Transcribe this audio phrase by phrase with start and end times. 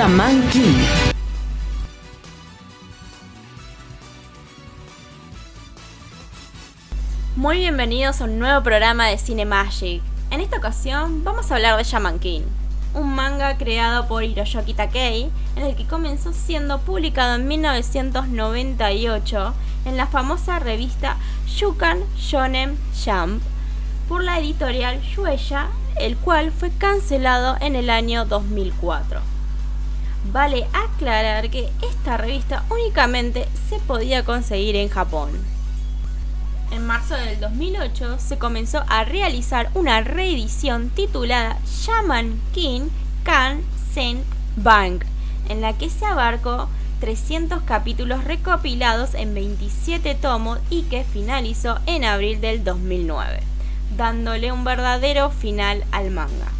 [0.00, 0.42] Shaman.
[7.36, 10.00] Muy bienvenidos a un nuevo programa de Cine Magic.
[10.30, 12.40] En esta ocasión vamos a hablar de Shaman King,
[12.94, 19.98] un manga creado por Hiroyoki Takei, en el que comenzó siendo publicado en 1998 en
[19.98, 23.42] la famosa revista Shukan Shonen Jump
[24.08, 29.39] por la editorial Shueisha, el cual fue cancelado en el año 2004.
[30.24, 35.30] Vale aclarar que esta revista únicamente se podía conseguir en Japón.
[36.70, 42.90] En marzo del 2008 se comenzó a realizar una reedición titulada Shaman King
[43.24, 44.22] Kan Sen
[44.56, 45.04] Bank,
[45.48, 46.68] en la que se abarcó
[47.00, 53.40] 300 capítulos recopilados en 27 tomos y que finalizó en abril del 2009,
[53.96, 56.59] dándole un verdadero final al manga.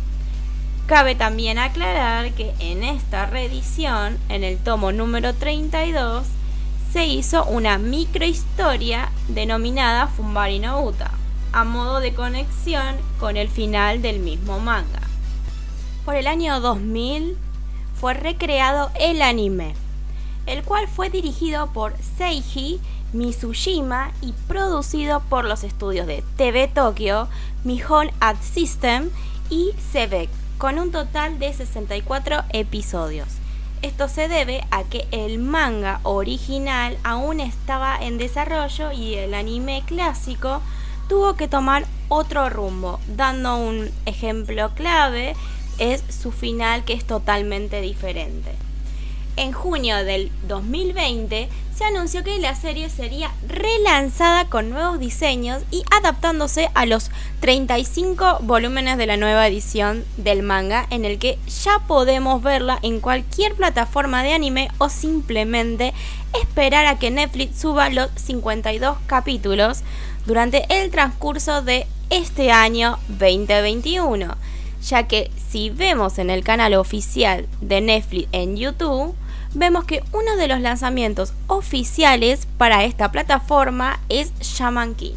[0.91, 6.27] Cabe también aclarar que en esta reedición, en el tomo número 32,
[6.93, 11.13] se hizo una microhistoria denominada Fumbari no Uta,
[11.53, 15.03] a modo de conexión con el final del mismo manga.
[16.05, 17.39] Por el año 2000
[17.95, 19.77] fue recreado el anime,
[20.47, 22.81] el cual fue dirigido por Seiji
[23.13, 27.29] Mizujima y producido por los estudios de TV Tokyo,
[27.63, 29.11] Mihon Art System
[29.51, 30.29] y Sebek,
[30.61, 33.29] con un total de 64 episodios.
[33.81, 39.83] Esto se debe a que el manga original aún estaba en desarrollo y el anime
[39.87, 40.61] clásico
[41.09, 45.35] tuvo que tomar otro rumbo, dando un ejemplo clave
[45.79, 48.53] es su final que es totalmente diferente.
[49.37, 51.49] En junio del 2020
[51.81, 58.41] se anunció que la serie sería relanzada con nuevos diseños y adaptándose a los 35
[58.43, 63.55] volúmenes de la nueva edición del manga en el que ya podemos verla en cualquier
[63.55, 65.95] plataforma de anime o simplemente
[66.43, 69.81] esperar a que Netflix suba los 52 capítulos
[70.27, 74.37] durante el transcurso de este año 2021
[74.83, 79.15] ya que si vemos en el canal oficial de Netflix en YouTube,
[79.55, 85.15] vemos que uno de los lanzamientos oficiales para esta plataforma es Shaman King.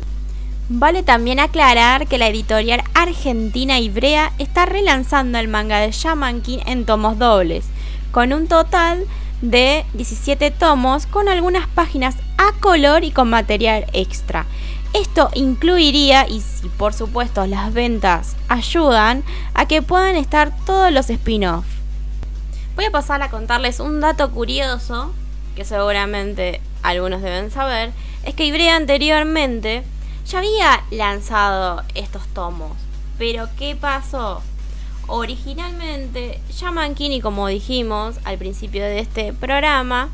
[0.69, 6.59] Vale también aclarar que la editorial argentina Ibrea está relanzando el manga de Shaman King
[6.65, 7.65] en tomos dobles,
[8.11, 9.05] con un total
[9.41, 14.45] de 17 tomos con algunas páginas a color y con material extra.
[14.93, 19.23] Esto incluiría, y si por supuesto las ventas ayudan,
[19.53, 21.65] a que puedan estar todos los spin-off.
[22.75, 25.13] Voy a pasar a contarles un dato curioso,
[25.55, 27.91] que seguramente algunos deben saber,
[28.23, 29.83] es que Ibrea anteriormente
[30.25, 32.71] ya había lanzado estos tomos.
[33.17, 34.41] Pero ¿qué pasó?
[35.07, 40.09] Originalmente, Shaman King, como dijimos al principio de este programa,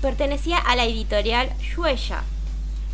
[0.00, 2.22] pertenecía a la editorial Shueisha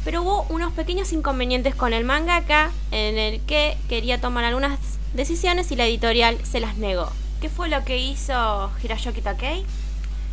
[0.05, 4.79] pero hubo unos pequeños inconvenientes con el mangaka en el que quería tomar algunas
[5.15, 7.11] decisiones y la editorial se las negó.
[7.45, 9.67] ¿Qué fue lo que hizo Hiroyoki Takei?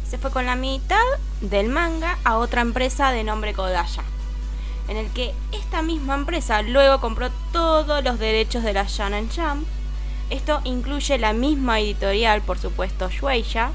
[0.09, 1.03] Se fue con la mitad
[1.41, 4.03] del manga a otra empresa de nombre Kodaya,
[4.87, 9.67] en el que esta misma empresa luego compró todos los derechos de la Shonen Jump.
[10.29, 13.71] Esto incluye la misma editorial, por supuesto, Shueisha,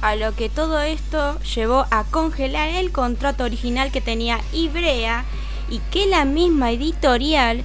[0.00, 5.24] a lo que todo esto llevó a congelar el contrato original que tenía Ibrea
[5.68, 7.64] y que la misma editorial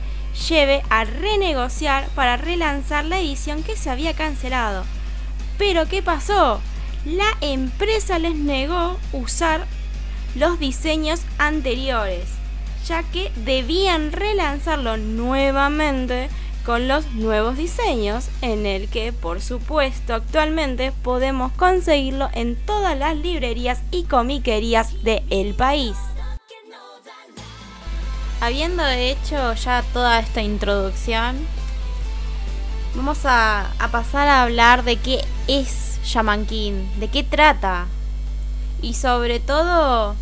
[0.49, 4.83] lleve a renegociar para relanzar la edición que se había cancelado.
[5.57, 6.61] Pero ¿qué pasó?
[7.05, 9.65] La empresa les negó usar
[10.35, 12.25] los diseños anteriores,
[12.87, 16.29] ya que debían relanzarlo nuevamente
[16.65, 23.15] con los nuevos diseños en el que por supuesto actualmente podemos conseguirlo en todas las
[23.15, 25.95] librerías y comiquerías del país.
[28.41, 31.37] Habiendo hecho ya toda esta introducción,
[32.93, 37.87] vamos a, pasar a hablar de qué es Shaman King, de qué trata.
[38.81, 40.15] Y sobre todo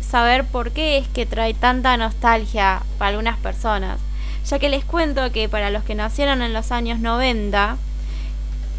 [0.00, 4.00] saber por qué es que trae tanta nostalgia para algunas personas.
[4.46, 7.76] Ya que les cuento que para los que nacieron en los años 90,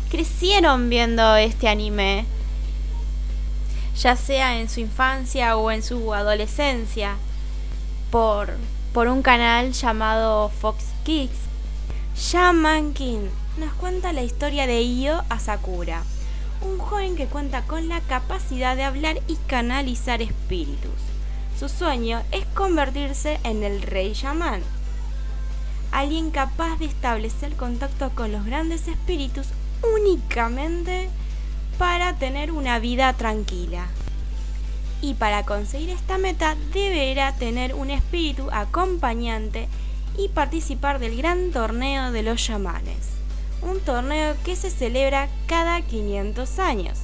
[0.10, 2.26] crecieron viendo este anime,
[3.98, 7.16] ya sea en su infancia o en su adolescencia,
[8.13, 8.54] por,
[8.94, 11.31] por un canal llamado Fox Kids.
[12.15, 13.27] Shaman King
[13.57, 16.04] nos cuenta la historia de Io Asakura,
[16.62, 20.92] un joven que cuenta con la capacidad de hablar y canalizar espíritus.
[21.60, 24.62] Su sueño es convertirse en el rey shaman
[25.92, 29.48] alguien capaz de establecer contacto con los grandes espíritus
[29.95, 31.09] únicamente
[31.80, 33.88] para tener una vida tranquila.
[35.04, 39.68] Y para conseguir esta meta deberá tener un espíritu acompañante
[40.18, 43.10] y participar del gran torneo de los chamanes,
[43.62, 47.00] un torneo que se celebra cada 500 años,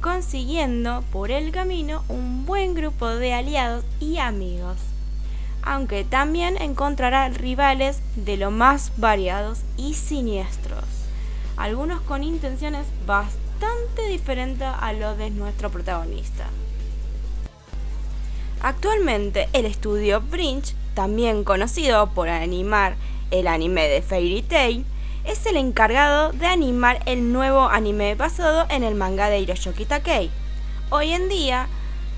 [0.00, 4.78] consiguiendo por el camino un buen grupo de aliados y amigos,
[5.62, 10.84] aunque también encontrará rivales de lo más variados y siniestros,
[11.58, 16.46] algunos con intenciones bastante diferentes a los de nuestro protagonista.
[18.62, 22.94] Actualmente el estudio Brinch también conocido por animar
[23.30, 24.84] el anime de Fairy Tail,
[25.24, 30.30] es el encargado de animar el nuevo anime basado en el manga de Hiroshi Takei.
[30.90, 31.68] Hoy en día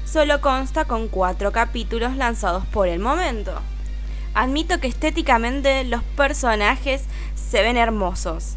[0.05, 3.55] solo consta con cuatro capítulos lanzados por el momento.
[4.35, 7.05] Admito que estéticamente los personajes
[7.35, 8.57] se ven hermosos.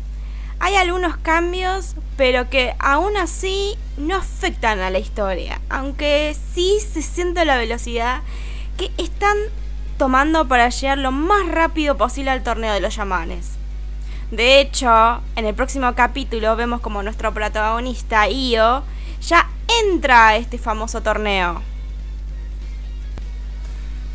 [0.59, 7.01] Hay algunos cambios, pero que aún así no afectan a la historia, aunque sí se
[7.01, 8.21] siente la velocidad
[8.77, 9.37] que están
[9.97, 13.51] tomando para llegar lo más rápido posible al torneo de los chamanes.
[14.31, 18.83] De hecho, en el próximo capítulo vemos como nuestro protagonista, Io,
[19.21, 19.49] ya
[19.83, 21.61] entra a este famoso torneo.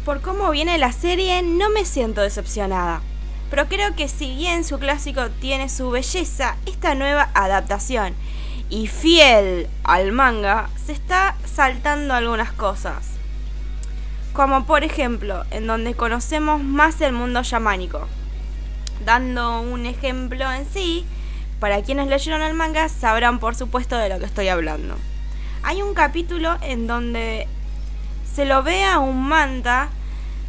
[0.04, 3.02] Por cómo viene la serie, no me siento decepcionada.
[3.50, 8.14] Pero creo que si bien su clásico tiene su belleza, esta nueva adaptación
[8.68, 13.20] y fiel al manga, se está saltando algunas cosas
[14.32, 18.06] como por ejemplo en donde conocemos más el mundo chamánico.
[19.04, 21.04] Dando un ejemplo en sí,
[21.58, 24.96] para quienes leyeron el manga sabrán por supuesto de lo que estoy hablando.
[25.62, 27.48] Hay un capítulo en donde
[28.32, 29.88] se lo ve a un manta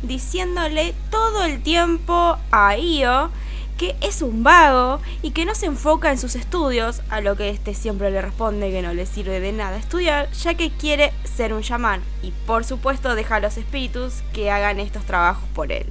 [0.04, 3.32] diciéndole todo el tiempo a Io
[3.82, 7.50] que es un vago y que no se enfoca en sus estudios, a lo que
[7.50, 11.52] este siempre le responde que no le sirve de nada estudiar, ya que quiere ser
[11.52, 15.88] un chamán y por supuesto deja a los espíritus que hagan estos trabajos por él.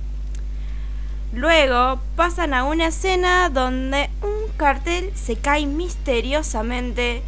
[1.33, 7.25] Luego pasan a una escena donde un cartel se cae misteriosamente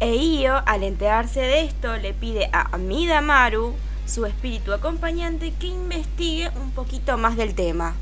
[0.00, 3.76] e Io, al enterarse de esto, le pide a Midamaru,
[4.06, 7.94] su espíritu acompañante, que investigue un poquito más del tema.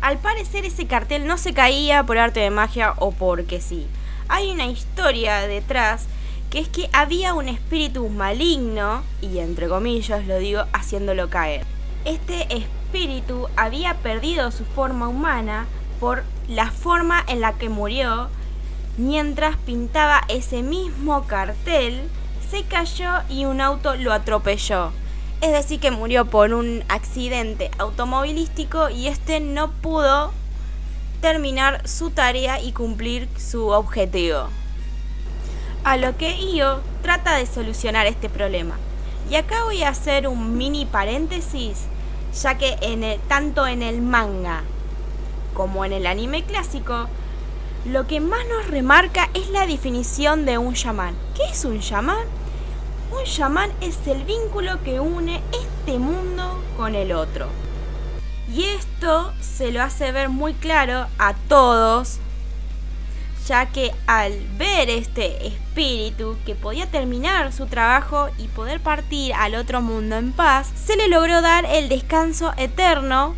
[0.00, 3.86] Al parecer ese cartel no se caía por arte de magia o porque sí.
[4.28, 6.06] Hay una historia detrás
[6.50, 11.64] que es que había un espíritu maligno, y entre comillas lo digo, haciéndolo caer.
[12.04, 15.66] Este espíritu había perdido su forma humana
[16.00, 18.28] por la forma en la que murió
[18.96, 22.02] mientras pintaba ese mismo cartel,
[22.50, 24.92] se cayó y un auto lo atropelló.
[25.40, 30.32] Es decir, que murió por un accidente automovilístico y este no pudo
[31.22, 34.48] terminar su tarea y cumplir su objetivo.
[35.82, 38.76] A lo que Io trata de solucionar este problema.
[39.30, 41.86] Y acá voy a hacer un mini paréntesis,
[42.42, 44.62] ya que en tanto en el manga
[45.54, 47.06] como en el anime clásico,
[47.86, 51.14] lo que más nos remarca es la definición de un chamán.
[51.34, 52.39] ¿Qué es un chamán?
[53.10, 57.48] Un chamán es el vínculo que une este mundo con el otro.
[58.52, 62.18] Y esto se lo hace ver muy claro a todos,
[63.46, 69.56] ya que al ver este espíritu que podía terminar su trabajo y poder partir al
[69.56, 73.34] otro mundo en paz, se le logró dar el descanso eterno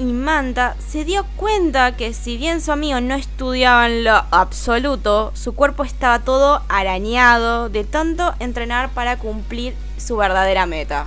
[0.00, 5.30] y Manta se dio cuenta que si bien su amigo no estudiaba en lo absoluto,
[5.34, 11.06] su cuerpo estaba todo arañado de tanto entrenar para cumplir su verdadera meta.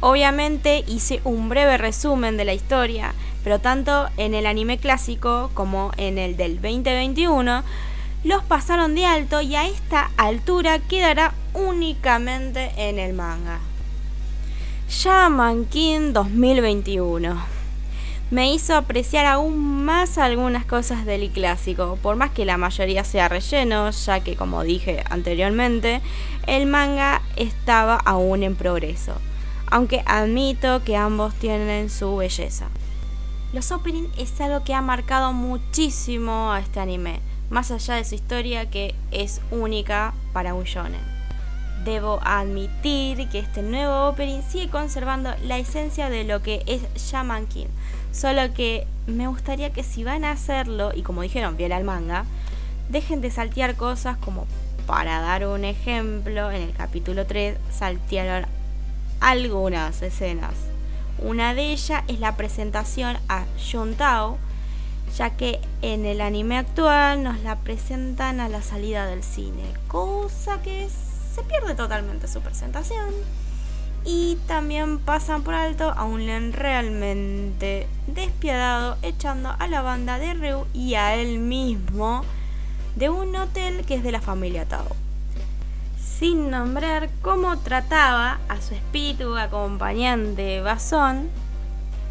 [0.00, 3.14] Obviamente hice un breve resumen de la historia,
[3.44, 7.64] pero tanto en el anime clásico como en el del 2021
[8.24, 13.60] los pasaron de alto y a esta altura quedará únicamente en el manga.
[14.88, 17.53] Shaman King 2021
[18.30, 23.28] me hizo apreciar aún más algunas cosas del clásico, por más que la mayoría sea
[23.28, 26.00] relleno, ya que como dije anteriormente,
[26.46, 29.14] el manga estaba aún en progreso,
[29.70, 32.68] aunque admito que ambos tienen su belleza.
[33.52, 38.16] Los opening es algo que ha marcado muchísimo a este anime, más allá de su
[38.16, 41.14] historia que es única para un shonen.
[41.84, 47.46] Debo admitir que este nuevo opening sigue conservando la esencia de lo que es Shaman
[47.46, 47.66] King,
[48.14, 52.26] Solo que me gustaría que si van a hacerlo, y como dijeron, fiel al manga,
[52.88, 54.46] dejen de saltear cosas como,
[54.86, 58.48] para dar un ejemplo, en el capítulo 3 saltearon
[59.20, 60.54] algunas escenas.
[61.18, 63.46] Una de ellas es la presentación a
[63.98, 64.38] Tao,
[65.16, 70.62] ya que en el anime actual nos la presentan a la salida del cine, cosa
[70.62, 73.12] que se pierde totalmente su presentación.
[74.04, 80.34] Y también pasan por alto a un Len realmente despiadado echando a la banda de
[80.34, 82.22] Ryu y a él mismo
[82.96, 84.94] de un hotel que es de la familia Tao.
[85.98, 91.30] Sin nombrar cómo trataba a su espíritu acompañante Basón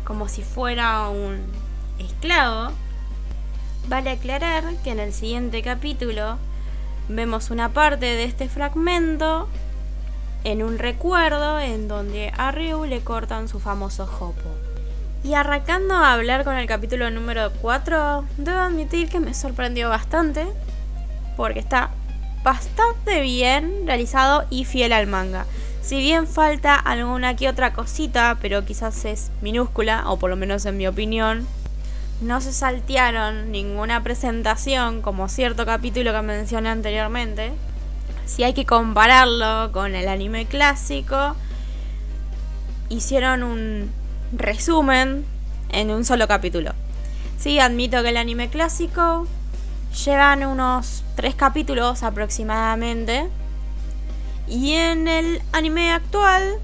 [0.03, 1.41] como si fuera un
[1.99, 2.71] esclavo,
[3.87, 6.37] vale aclarar que en el siguiente capítulo
[7.07, 9.47] vemos una parte de este fragmento
[10.43, 14.49] en un recuerdo en donde a Ryu le cortan su famoso jopo.
[15.23, 20.45] Y arrancando a hablar con el capítulo número 4, debo admitir que me sorprendió bastante
[21.37, 21.91] porque está
[22.43, 25.45] bastante bien realizado y fiel al manga.
[25.81, 30.65] Si bien falta alguna que otra cosita, pero quizás es minúscula, o por lo menos
[30.65, 31.47] en mi opinión,
[32.21, 37.51] no se saltearon ninguna presentación como cierto capítulo que mencioné anteriormente.
[38.25, 41.35] Si hay que compararlo con el anime clásico,
[42.89, 43.91] hicieron un
[44.31, 45.25] resumen
[45.69, 46.71] en un solo capítulo.
[47.37, 49.27] Sí, admito que el anime clásico
[50.05, 53.27] llevan unos tres capítulos aproximadamente
[54.47, 56.59] y en el anime actual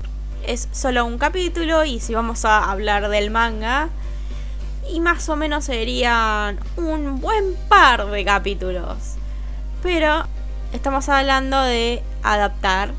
[0.45, 3.89] es solo un capítulo y si vamos a hablar del manga,
[4.91, 8.97] y más o menos serían un buen par de capítulos.
[9.83, 10.25] Pero
[10.73, 12.93] estamos hablando de adaptar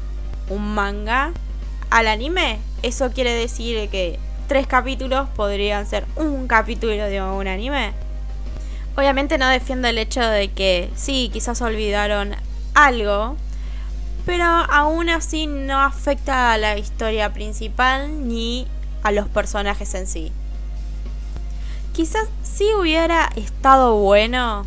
[0.49, 1.33] un manga
[1.91, 2.59] al anime.
[2.83, 7.93] Eso quiere decir que tres capítulos podrían ser un capítulo de un anime.
[8.97, 12.35] Obviamente no defiendo el hecho de que sí, quizás olvidaron
[12.75, 13.37] algo,
[14.27, 18.67] pero aún así no afecta a la historia principal ni
[19.03, 20.33] a los personajes en sí.
[21.93, 24.67] Quizás sí hubiera estado bueno,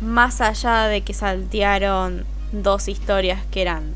[0.00, 3.94] más allá de que saltearon dos historias que eran,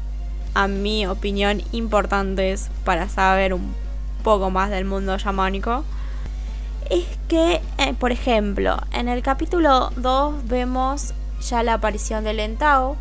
[0.55, 3.75] a mi opinión, importantes para saber un
[4.23, 5.85] poco más del mundo yamánico.
[6.90, 12.97] Es que, eh, por ejemplo, en el capítulo 2 vemos ya la aparición de Lentao,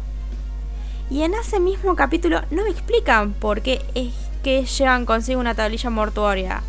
[1.10, 4.14] y en ese mismo capítulo no me explican por qué es
[4.44, 6.64] que llevan consigo una tablilla mortuoria.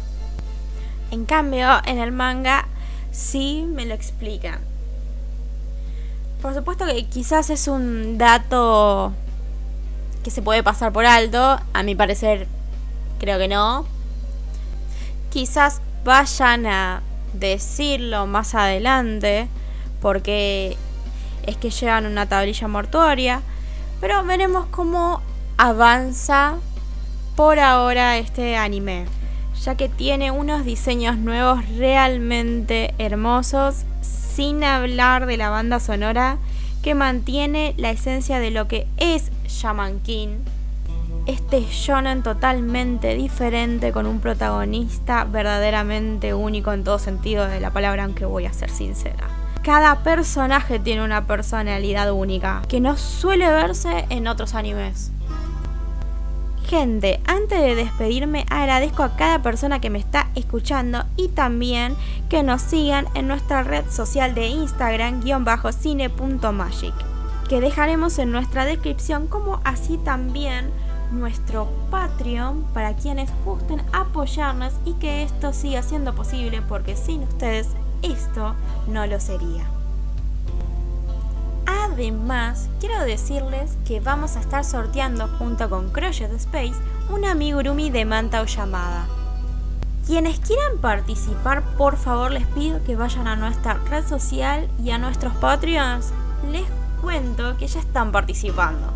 [1.10, 2.66] En cambio, en el manga
[3.10, 4.60] sí me lo explican.
[6.40, 9.12] Por supuesto que quizás es un dato
[10.22, 11.58] que se puede pasar por alto.
[11.72, 12.46] A mi parecer,
[13.18, 13.86] creo que no.
[15.30, 17.02] Quizás vayan a
[17.32, 19.48] decirlo más adelante
[20.00, 20.76] porque
[21.44, 23.42] es que llevan una tablilla mortuoria.
[24.00, 25.20] Pero veremos cómo
[25.56, 26.54] avanza
[27.34, 29.06] por ahora este anime,
[29.62, 36.38] ya que tiene unos diseños nuevos realmente hermosos, sin hablar de la banda sonora
[36.82, 40.38] que mantiene la esencia de lo que es Shaman King.
[41.26, 48.04] Este shonen totalmente diferente con un protagonista verdaderamente único en todo sentido de la palabra,
[48.04, 49.28] aunque voy a ser sincera
[49.68, 55.10] cada personaje tiene una personalidad única, que no suele verse en otros animes.
[56.68, 61.96] Gente, antes de despedirme agradezco a cada persona que me está escuchando y también
[62.28, 66.92] que nos sigan en nuestra red social de Instagram-cine.magic,
[67.48, 70.70] que dejaremos en nuestra descripción como así también
[71.10, 77.68] nuestro Patreon para quienes gusten apoyarnos y que esto siga siendo posible porque sin ustedes
[78.02, 78.54] esto
[78.88, 79.77] no lo sería.
[81.98, 88.04] Además, quiero decirles que vamos a estar sorteando junto con Crochet Space un amigurumi de
[88.04, 89.08] manta o llamada.
[90.06, 94.98] Quienes quieran participar, por favor les pido que vayan a nuestra red social y a
[94.98, 96.12] nuestros Patreons.
[96.52, 96.66] Les
[97.02, 98.92] cuento que ya están participando.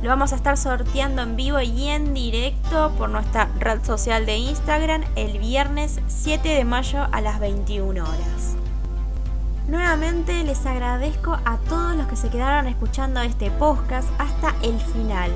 [0.00, 4.38] Lo vamos a estar sorteando en vivo y en directo por nuestra red social de
[4.38, 8.56] Instagram el viernes 7 de mayo a las 21 horas.
[9.68, 15.32] Nuevamente les agradezco a todos los que se quedaron escuchando este podcast hasta el final.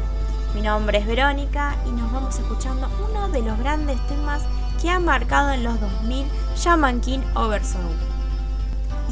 [0.55, 4.45] Mi nombre es Verónica y nos vamos escuchando uno de los grandes temas
[4.81, 7.97] que ha marcado en los 2000 Shaman King Over Soul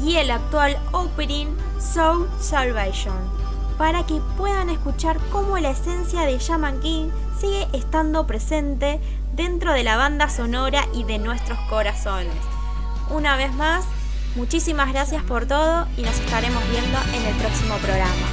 [0.01, 1.47] y el actual opening
[1.79, 3.17] Soul Salvation
[3.77, 9.01] para que puedan escuchar cómo la esencia de Shaman King sigue estando presente
[9.35, 12.35] dentro de la banda sonora y de nuestros corazones.
[13.09, 13.85] Una vez más,
[14.35, 18.27] muchísimas gracias por todo y nos estaremos viendo en el próximo programa.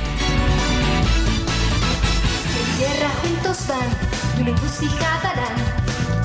[3.22, 4.06] juntos van,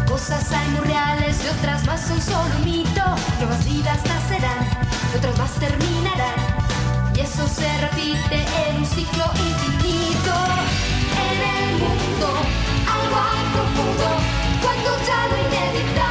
[0.07, 3.03] cosas hay muy reales y otras más son solo un mito.
[3.39, 4.67] Nuevas vidas nacerán,
[5.13, 6.39] y otras más terminarán.
[7.15, 10.33] Y eso se repite en un ciclo infinito.
[11.25, 12.27] En el mundo,
[12.95, 14.07] algo hay profundo,
[14.61, 16.10] cuando ya lo inevitable